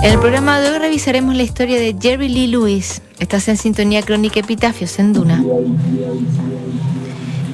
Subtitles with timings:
[0.00, 3.02] En el programa de hoy revisaremos la historia de Jerry Lee Lewis.
[3.18, 5.42] Estás en sintonía crónica Epitafios en Duna.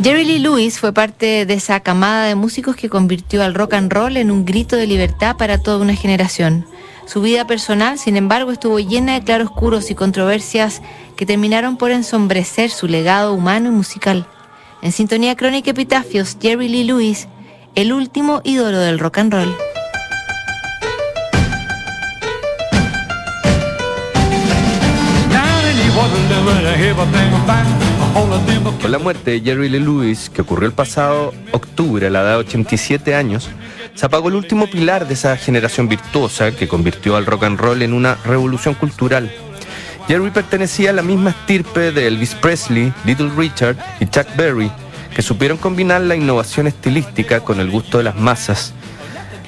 [0.02, 3.90] Jerry Lee Lewis fue parte de esa camada de músicos que convirtió al rock and
[3.90, 6.66] roll en un grito de libertad para toda una generación.
[7.06, 10.82] Su vida personal, sin embargo, estuvo llena de claroscuros y controversias
[11.16, 14.26] que terminaron por ensombrecer su legado humano y musical.
[14.82, 17.26] En sintonía crónica Epitafios, Jerry Lee Lewis,
[17.74, 19.63] el último ídolo del rock and roll.
[28.80, 32.30] Con la muerte de Jerry Lee Lewis, que ocurrió el pasado octubre a la edad
[32.32, 33.48] de 87 años,
[33.94, 37.82] se apagó el último pilar de esa generación virtuosa que convirtió al rock and roll
[37.82, 39.32] en una revolución cultural.
[40.06, 44.70] Jerry pertenecía a la misma estirpe de Elvis Presley, Little Richard y Chuck Berry,
[45.14, 48.74] que supieron combinar la innovación estilística con el gusto de las masas.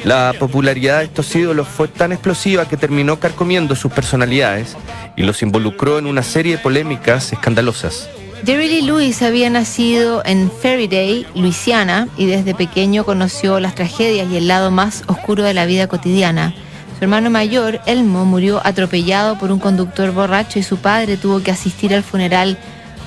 [0.04, 4.76] La popularidad de estos ídolos fue tan explosiva que terminó carcomiendo sus personalidades
[5.16, 8.08] y los involucró en una serie de polémicas escandalosas.
[8.44, 14.36] Jerry Lee Lewis había nacido en Faraday, Luisiana, y desde pequeño conoció las tragedias y
[14.36, 16.54] el lado más oscuro de la vida cotidiana.
[16.98, 21.50] Su hermano mayor, Elmo, murió atropellado por un conductor borracho y su padre tuvo que
[21.50, 22.58] asistir al funeral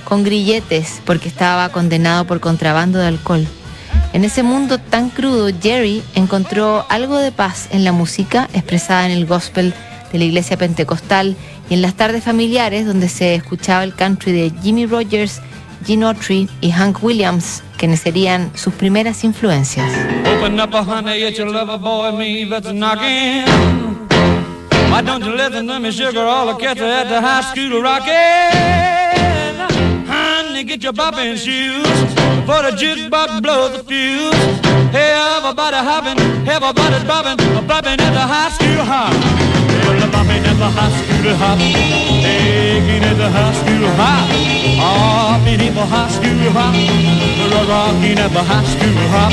[0.03, 3.47] con grilletes porque estaba condenado por contrabando de alcohol.
[4.11, 9.11] En ese mundo tan crudo, Jerry encontró algo de paz en la música expresada en
[9.11, 9.73] el gospel
[10.11, 11.35] de la iglesia pentecostal
[11.69, 15.41] y en las tardes familiares donde se escuchaba el country de Jimmy Rogers,
[15.85, 19.89] Gene Autry y Hank Williams, quienes serían sus primeras influencias.
[24.91, 28.88] Why don't you listen to me, sugar, all the cats at the high school rocking?
[30.59, 31.87] Honey, get your bopping shoes,
[32.43, 34.35] for the jukebox blows the fuse.
[34.91, 39.15] Hey, everybody hopping, everybody's bopping, bopping at the high school hop.
[39.87, 44.27] Well, bopping at the high school hop, taking at the high school hop,
[44.83, 46.75] hopping at the high school hop,
[47.71, 49.31] rocking at the high school hop.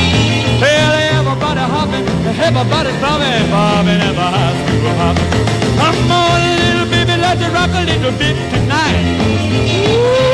[0.62, 2.06] Well, everybody hopping,
[2.38, 5.18] everybody's bobbing, bobbing at the high school hop.
[5.74, 9.02] Come on, little baby, let's rock a little bit tonight.
[9.66, 10.25] Ooh,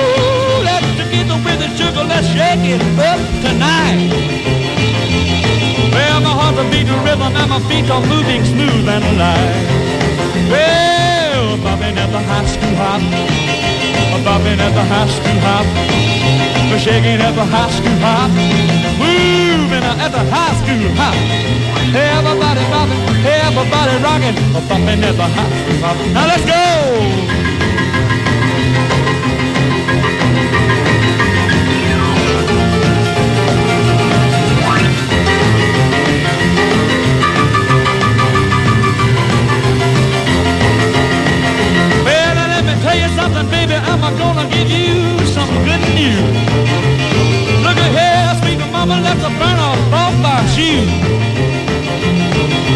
[1.32, 4.12] let's with the sugar, let's shake it up tonight.
[5.92, 9.64] Well, my heart will beat rhythm and my feet are moving smooth and light.
[10.50, 13.00] Well, bobbing at the high school hop,
[14.24, 15.66] bobbing at the high school hop,
[16.78, 18.30] shaking at the high school hop,
[19.00, 21.16] moving at the high school hop.
[21.92, 24.36] Everybody bobbing, everybody rocking,
[24.68, 25.96] bobbing at the high school hop.
[26.12, 27.61] Now let's go!
[43.16, 46.36] Something, baby, I'm gonna give you some good news.
[47.64, 50.88] Look at here, sweet mama, let's burn off off my shoes.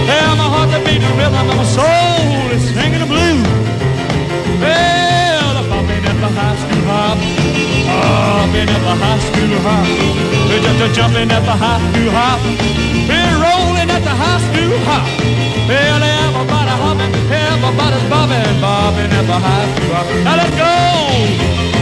[0.09, 3.49] Hey, my heart to beat the rhythm, and my soul is singing the blues.
[4.63, 7.19] Well, I'm popping at the high school hop,
[7.89, 9.87] popping at the high school hop,
[10.49, 12.41] We're just jumping at the high school hop,
[13.09, 15.07] we're rolling at the high school hop.
[15.69, 16.56] Well, everybody
[17.31, 20.25] everybody's bobbing, bobbing at the high school.
[20.25, 21.76] Now let's go!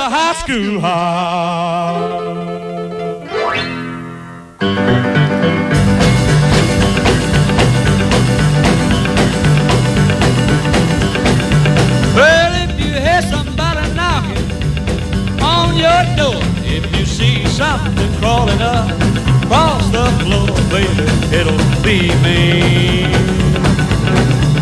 [0.00, 2.08] School hall.
[12.16, 14.50] Well, if you hear somebody knocking
[15.42, 18.90] on your door, if you see something crawling up
[19.42, 21.04] across the floor, baby,
[21.36, 23.04] it'll be me.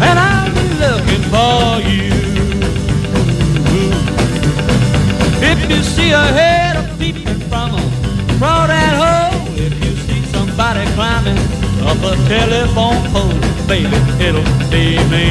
[0.02, 2.17] And I'll be looking for you.
[5.62, 7.82] If you see a head of peeping from a
[8.38, 11.38] crawdad hole, if you see somebody climbing
[11.88, 15.26] up a telephone pole, baby, it'll be me.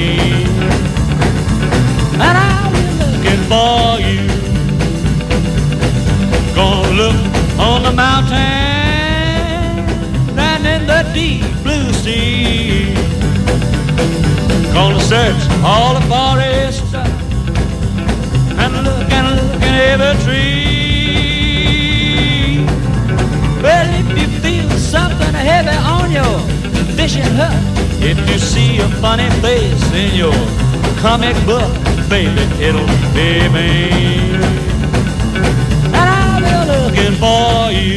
[2.24, 4.24] And I'll be looking for you.
[6.56, 7.20] Gonna look
[7.60, 8.38] on the mountain
[10.38, 12.94] and in the deep blue sea.
[14.74, 16.84] Gonna search all the forest
[18.62, 18.97] and look
[19.88, 21.78] every tree.
[23.64, 26.40] Well, if you feel something heavy on your
[26.96, 27.64] fishing hook,
[28.02, 30.38] if you see a funny face in your
[31.00, 31.72] comic book,
[32.10, 32.86] baby, it'll
[33.16, 33.72] be me.
[35.98, 37.97] And I'll be looking for you.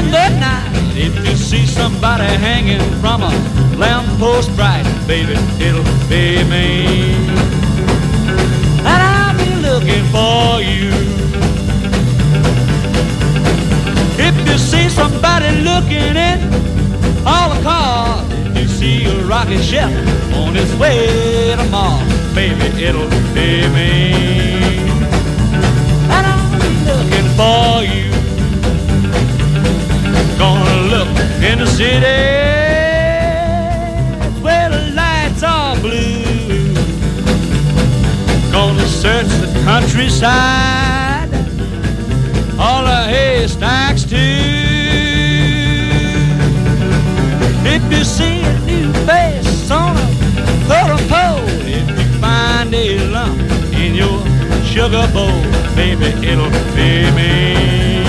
[0.00, 3.32] In the night, if you see somebody hanging from a
[3.76, 5.36] lamppost bright, baby,
[5.66, 7.14] it'll be me.
[8.90, 10.88] And I'll be looking for you.
[14.26, 16.38] If you see somebody looking in
[17.26, 19.90] all the cars, if you see a rocket ship
[20.40, 23.90] on its way to Mars, baby, it'll be me
[26.14, 28.19] and I'll be looking for you.
[31.42, 32.04] In the city
[34.42, 36.74] where the lights are blue.
[38.52, 41.32] Gonna search the countryside,
[42.58, 44.16] all the haystacks too.
[47.64, 50.06] If you see a new face on a
[50.68, 53.40] totem pole, if you find a lump
[53.72, 54.20] in your
[54.64, 55.42] sugar bowl,
[55.74, 57.99] baby, it'll be me.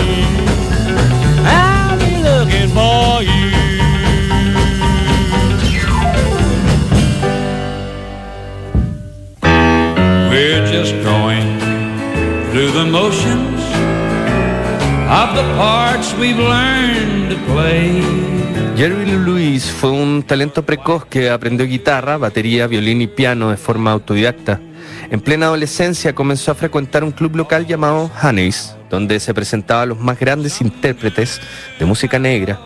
[15.09, 18.01] Of the parts we've learned to play.
[18.75, 23.91] Jerry Lewis fue un talento precoz que aprendió guitarra, batería, violín y piano de forma
[23.91, 24.59] autodidacta.
[25.09, 29.99] En plena adolescencia comenzó a frecuentar un club local llamado Honey's, donde se presentaban los
[29.99, 31.39] más grandes intérpretes
[31.79, 32.59] de música negra.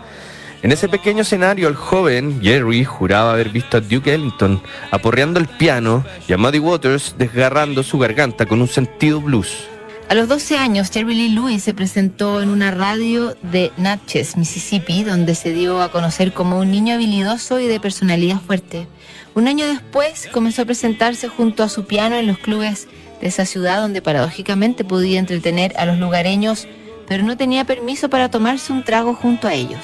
[0.62, 5.46] En ese pequeño escenario, el joven Jerry juraba haber visto a Duke Ellington aporreando el
[5.46, 9.68] piano y a Muddy Waters desgarrando su garganta con un sentido blues.
[10.08, 15.02] A los 12 años, Jerry Lee Lewis se presentó en una radio de Natchez, Mississippi,
[15.02, 18.86] donde se dio a conocer como un niño habilidoso y de personalidad fuerte.
[19.34, 22.86] Un año después comenzó a presentarse junto a su piano en los clubes
[23.20, 26.68] de esa ciudad donde paradójicamente podía entretener a los lugareños,
[27.08, 29.82] pero no tenía permiso para tomarse un trago junto a ellos.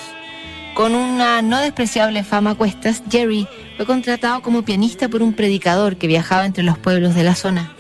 [0.75, 5.97] Con una no despreciable fama a cuestas, Jerry fue contratado como pianista por un predicador
[5.97, 7.73] que viajaba entre los pueblos de la zona.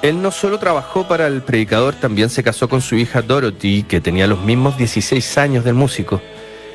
[0.00, 4.00] Él no solo trabajó para el predicador, también se casó con su hija Dorothy, que
[4.00, 6.22] tenía los mismos 16 años del músico.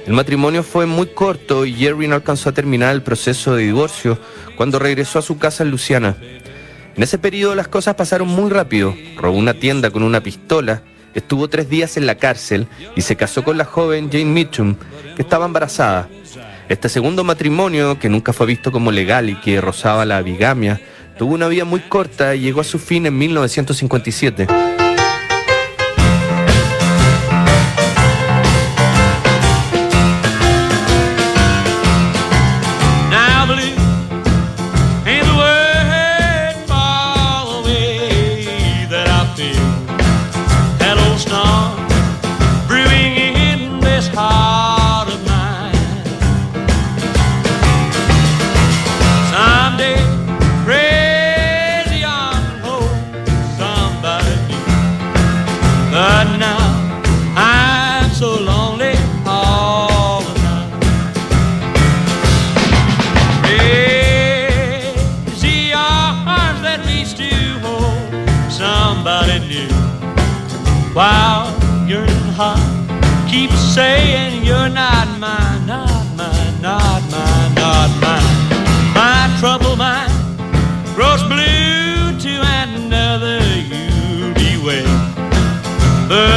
[0.06, 4.20] El matrimonio fue muy corto y Jerry no alcanzó a terminar el proceso de divorcio
[4.58, 6.18] cuando regresó a su casa en Luciana.
[6.96, 8.94] En ese periodo las cosas pasaron muy rápido.
[9.16, 10.82] Robó una tienda con una pistola,
[11.14, 14.76] estuvo tres días en la cárcel y se casó con la joven Jane Mitchum,
[15.16, 16.10] que estaba embarazada.
[16.68, 20.82] Este segundo matrimonio, que nunca fue visto como legal y que rozaba la bigamia,
[21.18, 24.83] tuvo una vida muy corta y llegó a su fin en 1957.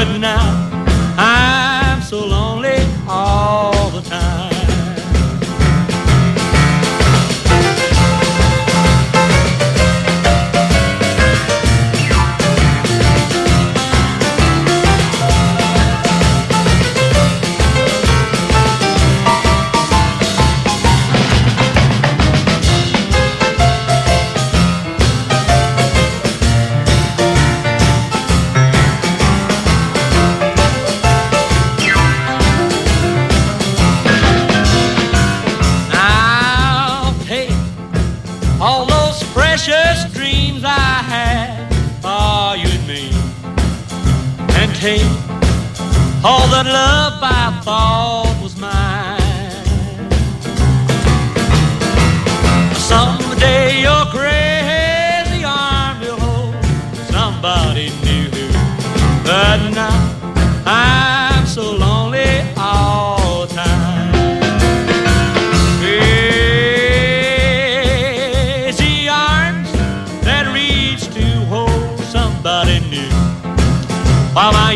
[0.05, 0.65] good now.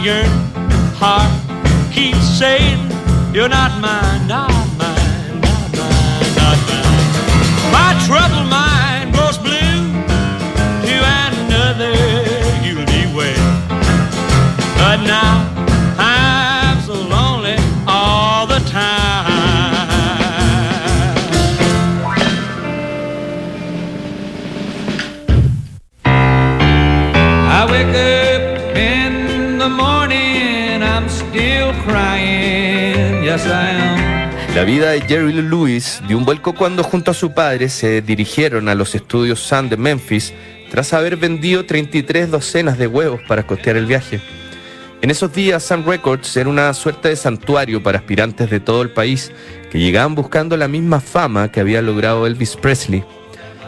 [0.02, 0.30] Yearning
[0.96, 1.30] heart
[1.92, 2.80] keeps saying
[3.34, 7.72] you're not mine, not mine, not mine, not mine.
[7.76, 9.76] My troubled mind grows blue
[10.86, 11.92] to another
[12.64, 13.36] you'll be wed.
[14.78, 15.59] But now
[33.30, 38.68] La vida de Jerry Lewis dio un vuelco cuando junto a su padre se dirigieron
[38.68, 40.34] a los estudios Sun de Memphis
[40.68, 44.20] tras haber vendido 33 docenas de huevos para costear el viaje.
[45.00, 48.90] En esos días Sun Records era una suerte de santuario para aspirantes de todo el
[48.90, 49.30] país
[49.70, 53.04] que llegaban buscando la misma fama que había logrado Elvis Presley.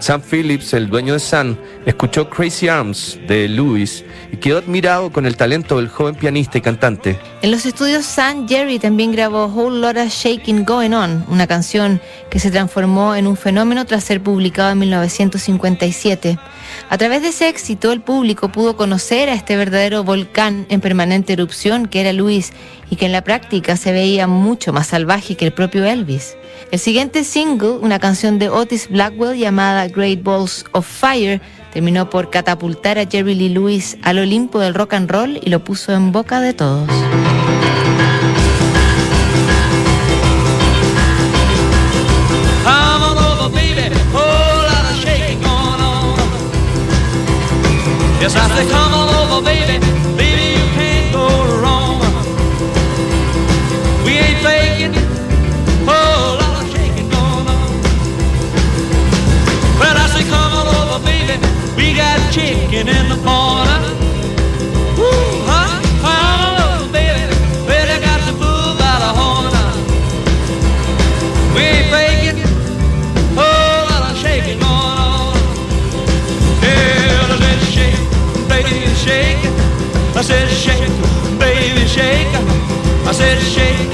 [0.03, 1.57] Sam Phillips, el dueño de Sun,
[1.87, 6.61] escuchó Crazy Arms de Lewis y quedó admirado con el talento del joven pianista y
[6.61, 7.21] cantante.
[7.41, 12.41] En los estudios Sun, Jerry también grabó Whole Lotta Shaking Going On, una canción que
[12.41, 16.37] se transformó en un fenómeno tras ser publicado en 1957.
[16.91, 21.35] A través de ese éxito, el público pudo conocer a este verdadero volcán en permanente
[21.35, 22.53] erupción que era Lewis
[22.91, 26.35] y que en la práctica se veía mucho más salvaje que el propio Elvis.
[26.71, 31.41] El siguiente single, una canción de Otis Blackwell llamada Great Balls of Fire,
[31.73, 35.63] terminó por catapultar a Jerry Lee Lewis al Olimpo del rock and roll y lo
[35.65, 36.89] puso en boca de todos.
[62.33, 63.81] Chicken in the corner.
[64.97, 65.45] Woo,
[66.91, 67.35] baby.
[67.69, 69.13] Well, got the bull by the.
[71.55, 72.41] We ain't faking.
[73.37, 75.37] Whole lot of shaking going on.
[76.65, 78.01] Yeah, let's shake,
[78.49, 79.45] baby, shake.
[80.17, 80.89] I said shake,
[81.39, 82.33] baby, shake.
[83.05, 83.92] I said shake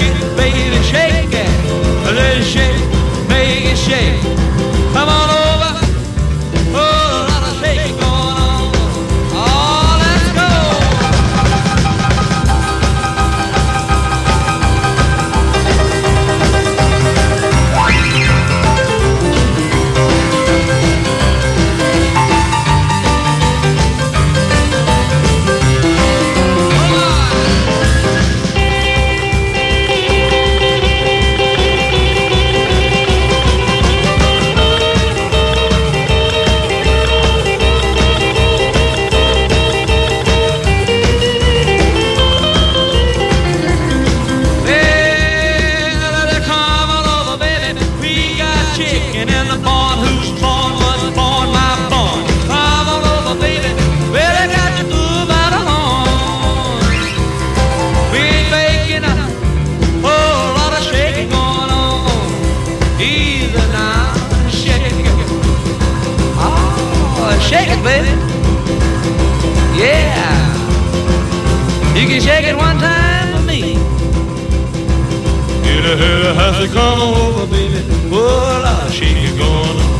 [76.59, 77.79] know come over, baby.
[78.09, 79.99] Well, I'll shake it going on.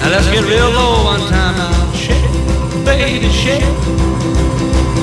[0.00, 1.92] Now let's get real low one time now.
[1.92, 2.26] Shake,
[2.84, 3.62] baby, shake.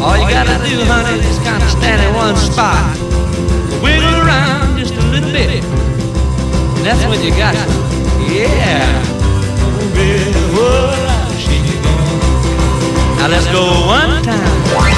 [0.03, 2.97] All you gotta do, honey, is kind of stand in one spot.
[3.81, 5.63] Wiggle around just a little bit.
[5.63, 7.69] And that's when you got it.
[8.27, 8.83] Yeah.
[10.51, 13.17] Well, I'll shake it going on.
[13.19, 14.92] Now let's go one time.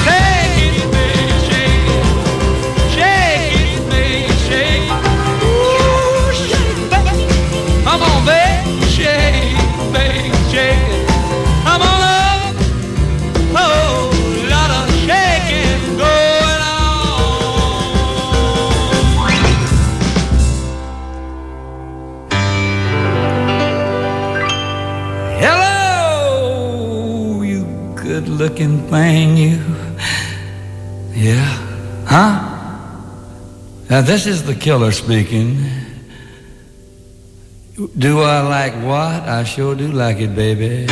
[31.14, 31.66] Yeah.
[33.90, 35.56] Now, this is the killer speaking.
[37.76, 39.28] Do I like what?
[39.28, 40.86] I sure do like it, baby.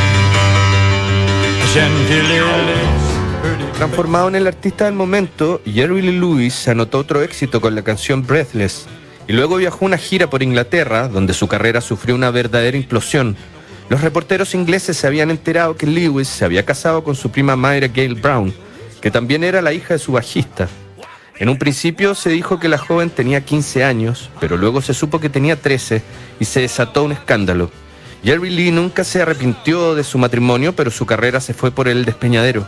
[3.76, 8.26] Transformado en el artista del momento, Jerry Lee Lewis anotó otro éxito con la canción
[8.26, 8.86] Breathless
[9.26, 13.36] y luego viajó una gira por Inglaterra donde su carrera sufrió una verdadera implosión.
[13.88, 17.88] Los reporteros ingleses se habían enterado que Lewis se había casado con su prima Myra
[17.88, 18.54] Gale Brown,
[19.00, 20.68] que también era la hija de su bajista.
[21.38, 25.20] En un principio se dijo que la joven tenía 15 años, pero luego se supo
[25.20, 26.02] que tenía 13
[26.40, 27.70] y se desató un escándalo.
[28.24, 32.06] Jerry Lee nunca se arrepintió de su matrimonio, pero su carrera se fue por el
[32.06, 32.66] despeñadero.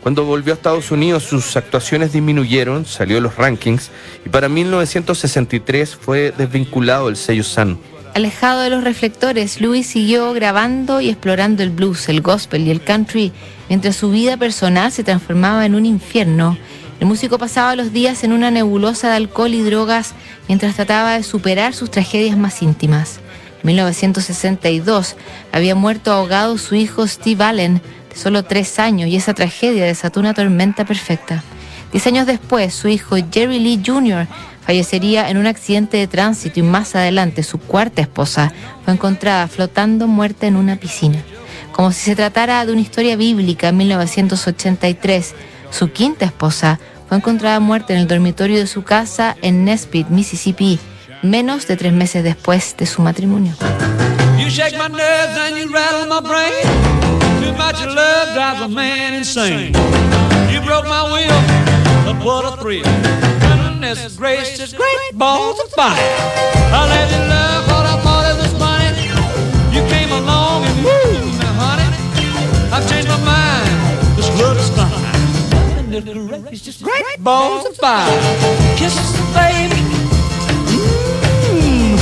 [0.00, 3.90] Cuando volvió a Estados Unidos sus actuaciones disminuyeron, salió de los rankings
[4.24, 7.80] y para 1963 fue desvinculado del sello Sun.
[8.16, 12.82] Alejado de los reflectores, Louis siguió grabando y explorando el blues, el gospel y el
[12.82, 13.30] country,
[13.68, 16.56] mientras su vida personal se transformaba en un infierno.
[16.98, 20.14] El músico pasaba los días en una nebulosa de alcohol y drogas
[20.48, 23.20] mientras trataba de superar sus tragedias más íntimas.
[23.64, 25.14] 1962
[25.52, 30.20] había muerto ahogado su hijo Steve Allen, de solo tres años, y esa tragedia desató
[30.20, 31.44] una tormenta perfecta.
[31.92, 34.26] Diez años después, su hijo Jerry Lee Jr.
[34.66, 38.52] fallecería en un accidente de tránsito y más adelante su cuarta esposa
[38.84, 41.22] fue encontrada flotando muerta en una piscina.
[41.72, 45.34] Como si se tratara de una historia bíblica, en 1983,
[45.70, 50.80] su quinta esposa fue encontrada muerta en el dormitorio de su casa en Nesbitt, Mississippi,
[51.22, 53.54] menos de tres meses después de su matrimonio.
[54.38, 54.88] You my
[63.22, 63.35] a.
[63.86, 65.94] Goodness gracious, great balls of fire.
[65.94, 69.06] I let you love what I thought it was funny.
[69.70, 71.86] You came along and moved me, honey.
[72.74, 73.70] I've changed my mind.
[74.18, 75.88] This love is fine.
[75.88, 78.10] Goodness gracious, great balls of fire.
[78.74, 79.78] Kisses, baby.
[81.46, 81.94] Mmm,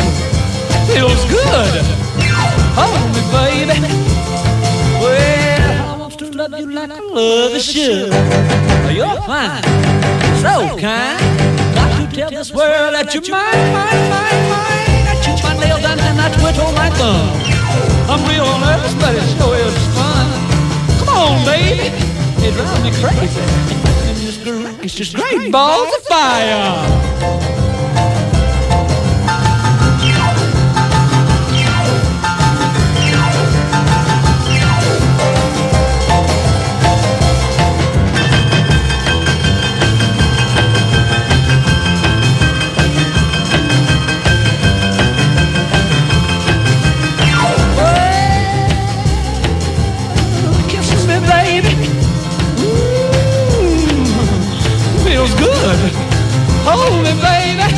[0.88, 1.84] feels good.
[2.80, 3.76] Hold me, baby.
[5.04, 8.10] Well, I want to love you like I love you should.
[8.96, 9.62] You're fine,
[10.40, 11.44] so kind.
[12.14, 15.02] Tell this world that you're mine, mine, mine, mine.
[15.10, 17.26] I chew my nails down and I twiddle my thumb.
[18.06, 20.26] I'm real nervous, but it sure is fun.
[21.02, 21.90] Come on, baby.
[22.38, 23.42] It drives me crazy.
[24.06, 27.43] And this girl is just great balls of fire.
[56.84, 57.68] Me, baby.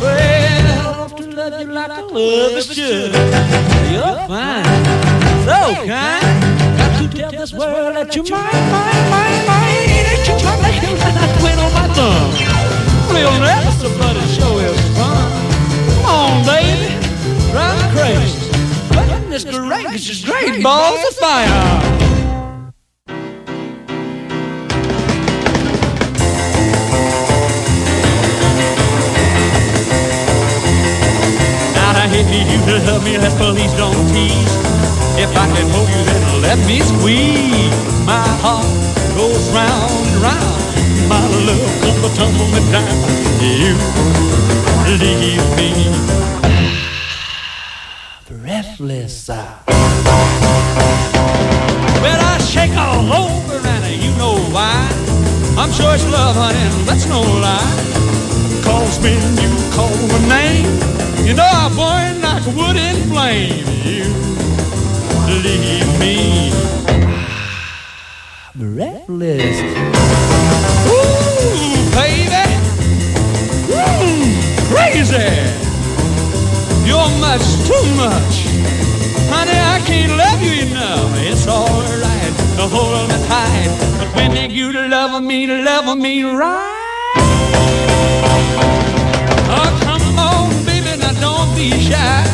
[0.00, 3.12] Well, I to love you like I love you should.
[3.92, 4.64] You're fine,
[5.44, 6.24] so kind.
[6.78, 10.04] Got to tell this world that you're mine, mine, mine, mine.
[10.08, 12.30] That you're my lady, and I twiddle my thumb.
[13.14, 15.28] Real nervous, but it sure is fun.
[15.88, 16.90] Come on, baby,
[17.52, 18.40] drive crazy.
[18.90, 22.01] Goodness gracious, great balls of fire.
[69.36, 69.60] Breathless.
[70.88, 72.44] Ooh, baby,
[73.70, 74.24] Ooh,
[74.68, 75.30] crazy.
[76.84, 78.46] You're much too much.
[79.32, 81.10] Honey, I can't love you enough.
[81.18, 83.70] It's alright to hold me tight.
[83.98, 87.18] But when you to love me, love me right.
[89.48, 92.24] Oh, come on, baby, now don't be shy.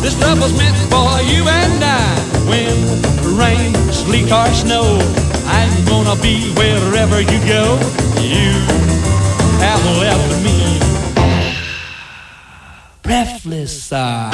[0.00, 2.02] This love was meant for you and I.
[2.48, 4.98] When rain, sleet, or snow,
[5.58, 7.78] I'm gonna be wherever you go.
[8.20, 8.52] You
[9.60, 10.80] have left me
[13.02, 13.92] breathless.
[13.92, 14.30] Uh.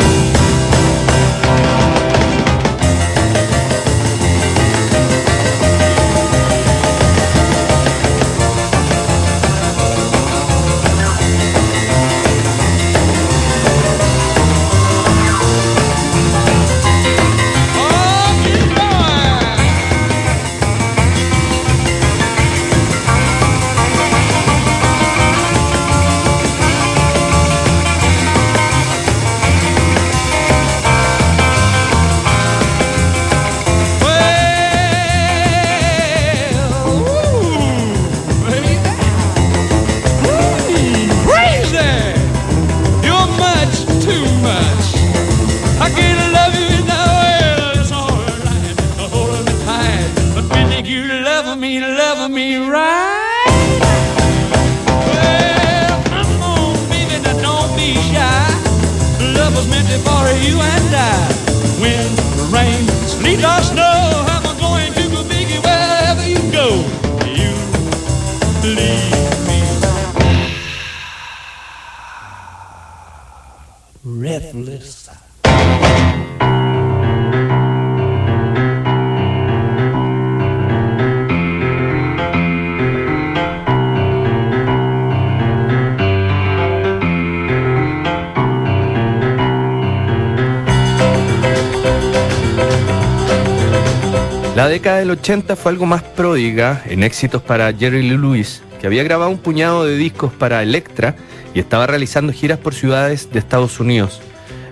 [94.55, 98.87] La década del 80 fue algo más pródiga en éxitos para Jerry Lee Lewis, que
[98.87, 101.17] había grabado un puñado de discos para Elektra
[101.55, 104.21] y estaba realizando giras por ciudades de Estados Unidos.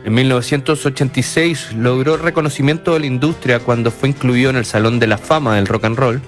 [0.05, 5.19] En 1986 logró reconocimiento de la industria cuando fue incluido en el Salón de la
[5.19, 6.21] Fama del Rock and Roll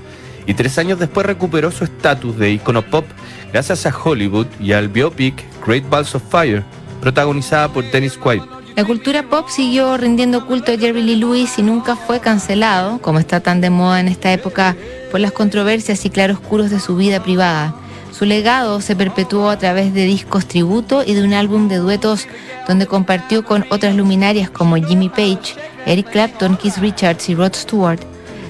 [0.46, 3.04] y tres años después recuperó su estatus de icono pop
[3.52, 6.64] gracias a Hollywood y al biopic Great Balls of Fire,
[7.00, 8.42] protagonizada por Dennis Quaid.
[8.74, 13.18] La cultura pop siguió rindiendo culto a Jerry Lee Lewis y nunca fue cancelado, como
[13.18, 14.76] está tan de moda en esta época,
[15.10, 17.74] por las controversias y claroscuros de su vida privada.
[18.18, 22.26] Su legado se perpetuó a través de discos tributo y de un álbum de duetos
[22.66, 25.54] donde compartió con otras luminarias como Jimmy Page,
[25.86, 28.00] Eric Clapton, Keith Richards y Rod Stewart.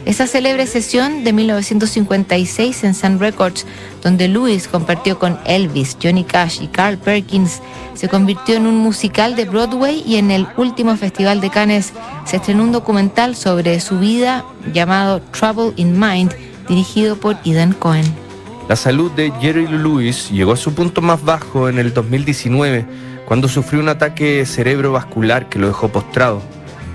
[0.06, 3.66] Esa célebre sesión de 1956 en Sun Records,
[4.02, 7.60] donde Lewis compartió con Elvis, Johnny Cash y Carl Perkins,
[7.92, 11.92] se convirtió en un musical de Broadway y en el último Festival de Cannes
[12.24, 16.32] se estrenó un documental sobre su vida llamado Trouble in Mind,
[16.70, 18.27] dirigido por Ethan Cohen.
[18.68, 22.84] La salud de Jerry Lewis llegó a su punto más bajo en el 2019,
[23.24, 26.42] cuando sufrió un ataque cerebrovascular que lo dejó postrado.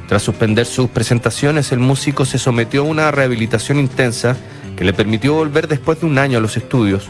[0.08, 4.38] Tras suspender sus presentaciones, el músico se sometió a una rehabilitación intensa
[4.78, 7.10] que le permitió volver después de un año a los estudios,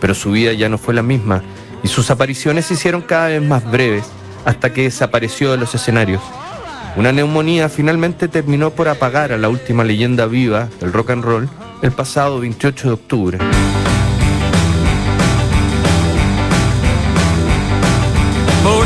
[0.00, 1.42] pero su vida ya no fue la misma
[1.82, 4.04] y sus apariciones se hicieron cada vez más breves
[4.44, 6.22] hasta que desapareció de los escenarios.
[6.96, 11.48] Una neumonía finalmente terminó por apagar a la última leyenda viva del rock and roll
[11.82, 13.38] el pasado 28 de octubre.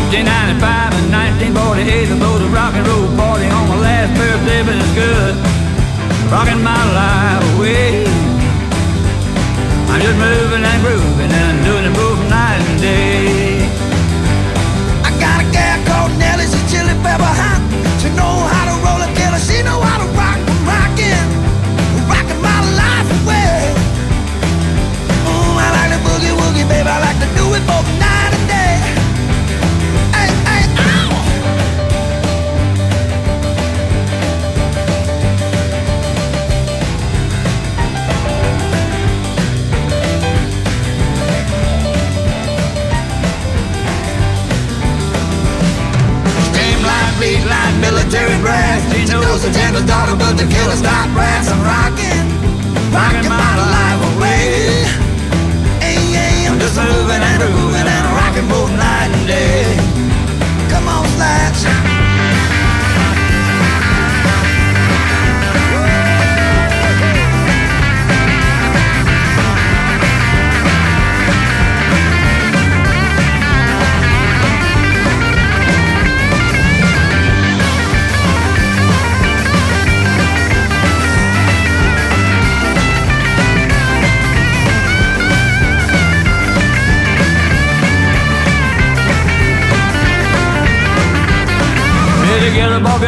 [0.09, 1.13] 1495 and
[1.53, 5.37] 1948, I rode a rock and roll party on my last birthday, but it's good.
[6.33, 8.09] Rocking my life away.
[9.93, 11.48] I'm just moving and grooving and
[49.39, 51.49] Knows the gentle daughter, but the killer stop brass.
[51.49, 52.27] I'm rocking,
[52.91, 54.83] rocking my life away.
[55.79, 59.77] Hey, hey, I'm just moving and grooving and rocking both night and day.
[60.71, 61.88] Come on, Slash.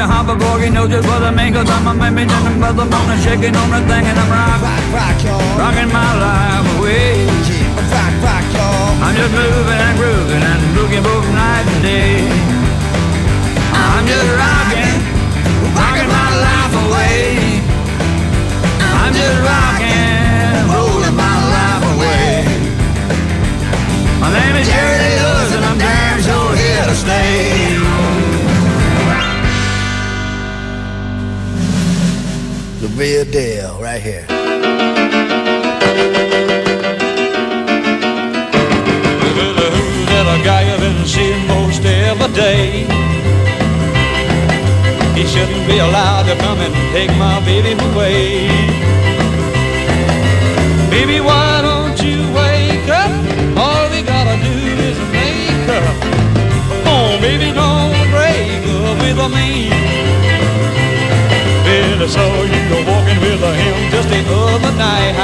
[0.01, 2.89] Bobby Hopper, Borgie, know just what I mean, cause I'm a man, and the mother
[2.89, 4.65] moon and shaking on the thing, and I'm rock,
[4.97, 5.21] rock,
[5.61, 7.29] rocking my life away.
[7.93, 8.45] Rock, rock,
[9.05, 12.25] I'm just moving and grooving and looking both night and day.
[13.77, 14.97] I'm just rocking,
[15.77, 17.61] rocking my life away.
[18.81, 22.49] I'm just rocking, rolling my life away.
[24.17, 28.20] My name is Jerry Lewis, and I'm damn sure here to stay.
[32.81, 34.23] The real deal, right here.
[34.23, 34.37] Who's
[40.09, 42.89] that guy I've been seeing most every day?
[45.13, 48.49] He shouldn't be allowed to come and take my baby away.
[50.89, 53.13] Baby, why don't you wake up?
[53.61, 54.57] All we gotta do
[54.89, 55.97] is make up.
[56.89, 59.51] Oh, baby, don't break up with me.
[62.03, 62.60] I saw you
[63.53, 65.15] him just the other night.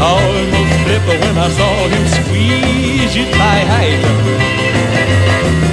[0.00, 4.00] Almost flipped when I saw him squeeze you tight.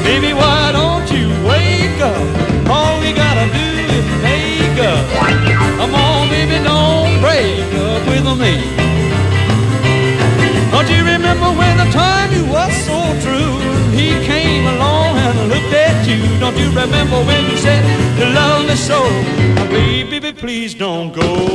[0.04, 2.26] Baby, why don't you wake up?
[2.70, 5.06] All we gotta do is make up.
[5.80, 8.56] Come on, baby, don't break up with me.
[10.72, 13.56] Don't you remember when the time you was so true?
[13.96, 16.20] He came along and looked at you.
[16.40, 17.85] Don't you remember when you said?
[18.76, 19.02] So?
[19.56, 21.22] Now, baby, baby, please don't go.
[21.22, 21.54] Look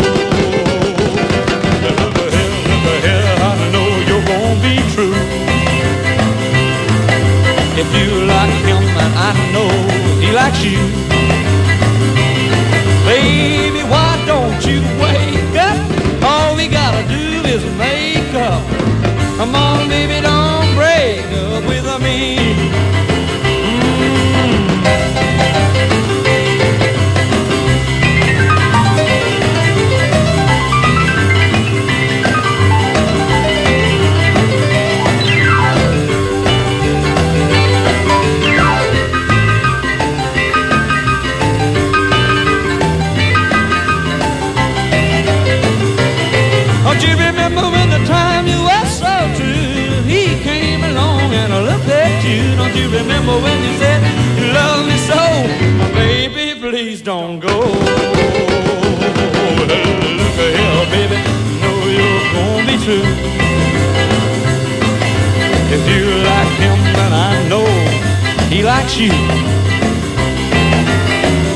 [2.26, 5.16] ahead, look ahead, I know you're gonna be true.
[7.82, 9.70] If you like him, and I know
[10.20, 11.09] he likes you.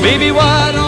[0.05, 0.84] Baby, why don't